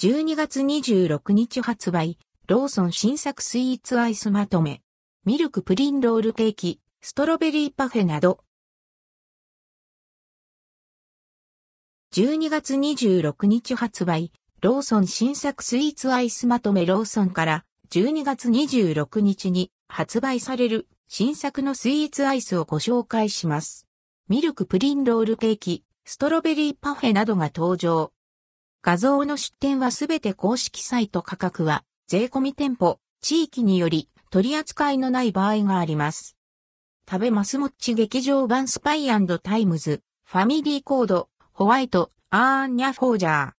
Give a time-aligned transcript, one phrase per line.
[0.00, 4.80] 12月26日発売、ローソン新作スイーツアイスまとめ。
[5.24, 8.38] ミルクプリンロールケーキ、ストロベリーパフェなど。
[12.14, 14.30] 12月26日発売、
[14.60, 23.88] ローソン新作スイーツアイスまとめローソンから12月26日に発売される新作のスイーツアイスをご紹介します。
[24.28, 28.12] ミルクプリンロールケーキ、ストロベリーパフェなどが登場。
[28.80, 36.36] 画像の出典はすべて公式サイト価格は税込み店舗、地域により取り扱いのない場合があります。
[37.10, 43.52] 食べマスモッチ劇場版 SPY times FAMILY CODE White、アーニャフォージャー。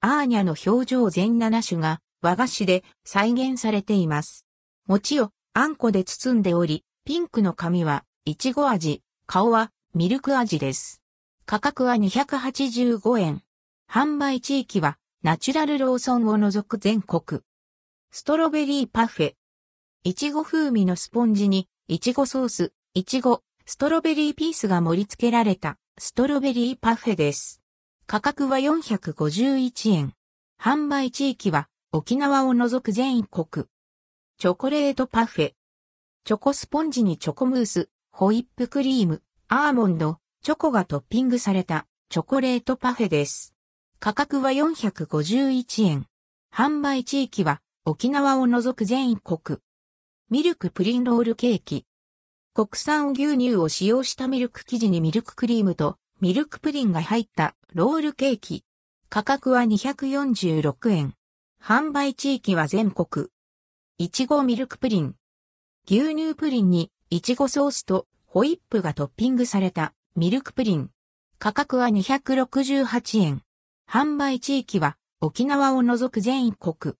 [0.00, 4.46] アーニャの表情全7種が和菓子で再現されています。
[4.86, 11.02] 餅をあんこで包んでおり、ピンクの紙はいちご味、顔はミルク味です。
[11.44, 13.42] 価格は285円。
[13.90, 17.40] 販売地域はナチュラルローソンを除く全国。
[18.10, 19.34] ストロベリーパフェ。
[20.04, 27.62] いちご風味のスポンジに、いちごソース、いちご、ストロベリーピースが盛り付けられたストロベリーパフェです。
[28.06, 30.12] 価格は451円。
[30.62, 33.66] 販売地域は沖縄を除く全国。
[34.38, 35.52] チョコレートパフェ。
[36.24, 43.55] チョコスポンジにチョコムース、ホイップクリーム、アーモンド、チョコがトッピングされたチョコレートパフェです。
[43.98, 46.06] 価格は451円。
[46.54, 49.58] 販売地域は沖縄を除く全国。
[50.30, 51.86] ミルクプリンロールケーキ。
[52.54, 58.64] 国産牛乳を使用したミルク生地にミルククリームとミルクプリンが入ったロールケーキ。
[59.08, 61.14] 価格は246円。
[61.60, 63.28] 販売地域は全国。
[63.98, 65.14] いちごミルクプリン。
[65.86, 70.90] 牛乳プリンにいちごソースとホイップがトッピングされたミルクプリン。
[71.38, 73.42] 価格は268円。
[73.88, 76.94] 販売地域は沖縄を除く全国。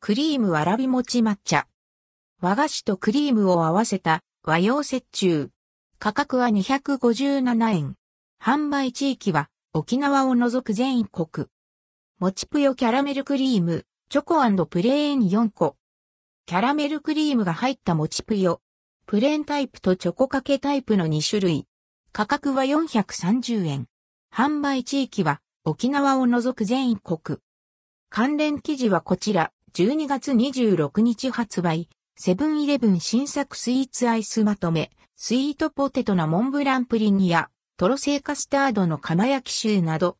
[0.00, 1.66] クリームわらび餅抹茶。
[2.42, 5.48] 和菓子とクリームを合わせた和洋折衷。
[5.98, 7.96] 価格は257円。
[8.42, 11.46] 販売地域は沖縄を除く全国。
[12.18, 15.76] もちぷよキャラメルクリーム、チョコプレーン4個。
[16.44, 18.60] キャラメルクリームが入ったもちぷよ。
[19.06, 21.66] プレーンタイプとチョコかけタイプの2種類。
[22.12, 23.86] 価格は430円。
[24.34, 27.38] 販売地域は沖縄を除く全国。
[28.08, 40.16] 関連記事はこちら、12月26日発売、セブンイレブン新作スイーツアイスまとめ、スイートポテトのモンブランプリンや、トロ製カスタードの釜焼きシューなど、